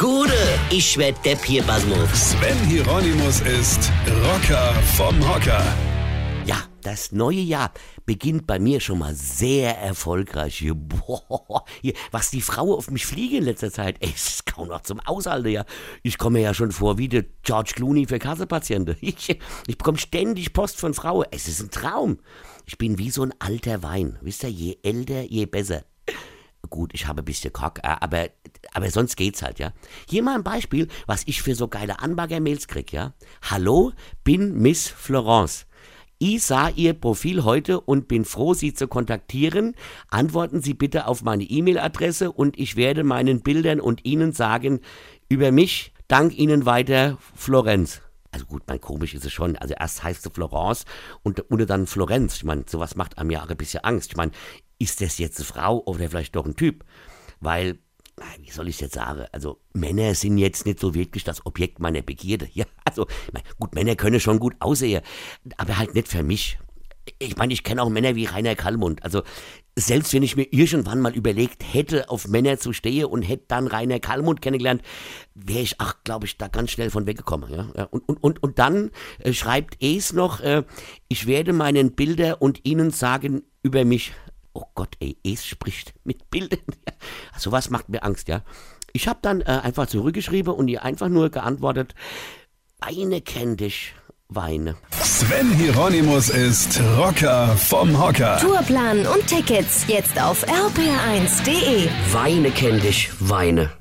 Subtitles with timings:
[0.00, 0.32] Gude,
[0.70, 2.30] ich werd Depp hier, Basmus.
[2.30, 3.92] Sven Hieronymus ist
[4.24, 5.62] Rocker vom Hocker.
[6.46, 7.70] Ja, das neue Jahr
[8.06, 10.56] beginnt bei mir schon mal sehr erfolgreich.
[10.56, 14.68] Hier, boah, hier, was die Frau auf mich fliegen in letzter Zeit, ey, ist kaum
[14.68, 15.66] noch zum Aushalten, ja.
[16.02, 18.96] Ich komme ja schon vor wie der George Clooney für Kassepatienten.
[19.02, 21.26] Ich, ich bekomme ständig Post von Frauen.
[21.30, 22.20] Es ist ein Traum.
[22.64, 24.18] Ich bin wie so ein alter Wein.
[24.22, 25.84] Wisst ihr, je älter, je besser.
[26.70, 28.28] Gut, ich habe ein bisschen Kock, äh, aber,
[28.72, 29.72] aber sonst geht's halt, ja.
[30.08, 33.12] Hier mal ein Beispiel, was ich für so geile Anbagger-Mails krieg, ja.
[33.42, 35.66] Hallo, bin Miss Florence.
[36.20, 39.74] Ich sah Ihr Profil heute und bin froh, Sie zu kontaktieren.
[40.08, 44.80] Antworten Sie bitte auf meine E-Mail-Adresse und ich werde meinen Bildern und Ihnen sagen
[45.28, 45.92] über mich.
[46.08, 48.02] Dank Ihnen weiter, Florenz.
[48.32, 49.56] Also gut, mein komisch ist es schon.
[49.56, 50.84] Also erst heißt sie Florence
[51.22, 52.36] und, und dann Florenz.
[52.36, 54.10] Ich meine, sowas macht einem ja auch ein bisschen Angst.
[54.10, 54.32] Ich meine,
[54.80, 56.84] ist das jetzt eine Frau oder vielleicht doch ein Typ?
[57.38, 57.78] Weil,
[58.40, 59.26] wie soll ich es jetzt sagen?
[59.30, 62.48] Also, Männer sind jetzt nicht so wirklich das Objekt meiner Begierde.
[62.54, 63.06] Ja, also,
[63.60, 65.02] gut, Männer können schon gut aussehen,
[65.56, 66.58] aber halt nicht für mich.
[67.18, 69.02] Ich meine, ich kenne auch Männer wie Rainer Kallmund.
[69.04, 69.22] Also,
[69.76, 73.66] selbst wenn ich mir irgendwann mal überlegt hätte, auf Männer zu stehen und hätte dann
[73.66, 74.82] Rainer Kallmund kennengelernt,
[75.34, 77.50] wäre ich, ach, glaube ich, da ganz schnell von weggekommen.
[77.52, 77.84] Ja?
[77.90, 80.64] Und, und, und, und dann äh, schreibt es noch, äh,
[81.08, 84.12] ich werde meinen Bilder und Ihnen sagen über mich.
[84.52, 86.60] Oh Gott, ey, es spricht mit Bildern.
[87.32, 88.42] Also was macht mir Angst, ja.
[88.92, 91.94] Ich habe dann äh, einfach zurückgeschrieben und ihr einfach nur geantwortet,
[92.80, 93.94] Weine kenn dich,
[94.28, 94.76] Weine.
[95.02, 98.38] Sven Hieronymus ist Rocker vom Hocker.
[98.38, 101.88] Tourplan und Tickets jetzt auf rpr1.de.
[102.12, 103.79] Weine kenn dich, Weine.